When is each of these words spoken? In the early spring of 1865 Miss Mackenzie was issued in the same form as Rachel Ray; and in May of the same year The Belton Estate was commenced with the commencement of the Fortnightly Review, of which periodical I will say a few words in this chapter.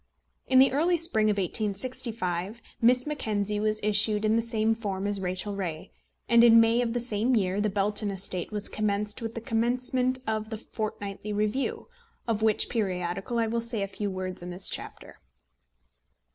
In 0.47 0.57
the 0.57 0.71
early 0.71 0.97
spring 0.97 1.29
of 1.29 1.37
1865 1.37 2.59
Miss 2.81 3.05
Mackenzie 3.05 3.59
was 3.59 3.79
issued 3.83 4.25
in 4.25 4.35
the 4.35 4.41
same 4.41 4.73
form 4.73 5.05
as 5.05 5.21
Rachel 5.21 5.55
Ray; 5.55 5.91
and 6.27 6.43
in 6.43 6.59
May 6.59 6.81
of 6.81 6.93
the 6.93 6.99
same 6.99 7.35
year 7.35 7.61
The 7.61 7.69
Belton 7.69 8.09
Estate 8.09 8.51
was 8.51 8.67
commenced 8.67 9.21
with 9.21 9.35
the 9.35 9.41
commencement 9.41 10.17
of 10.25 10.49
the 10.49 10.57
Fortnightly 10.57 11.33
Review, 11.33 11.87
of 12.27 12.41
which 12.41 12.67
periodical 12.67 13.37
I 13.37 13.45
will 13.45 13.61
say 13.61 13.83
a 13.83 13.87
few 13.87 14.09
words 14.09 14.41
in 14.41 14.49
this 14.49 14.69
chapter. 14.71 15.19